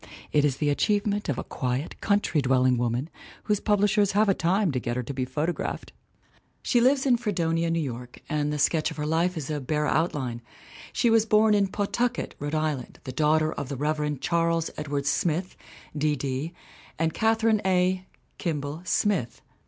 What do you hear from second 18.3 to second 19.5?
(Kimball) Smith.